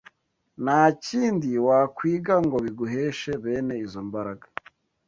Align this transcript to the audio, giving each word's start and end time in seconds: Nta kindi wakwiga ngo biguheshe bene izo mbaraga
Nta 0.63 0.81
kindi 1.05 1.49
wakwiga 1.67 2.35
ngo 2.45 2.57
biguheshe 2.65 3.31
bene 3.43 3.73
izo 3.85 4.01
mbaraga 4.07 4.45